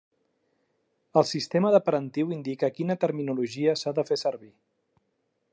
El 1.21 1.27
sistema 1.31 1.73
de 1.75 1.81
parentiu 1.91 2.33
indica 2.39 2.73
quina 2.79 2.99
terminologia 3.07 3.79
s'ha 3.83 3.97
de 4.01 4.11
fer 4.13 4.23
servir. 4.27 4.55